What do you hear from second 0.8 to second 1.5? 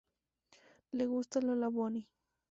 Le gusta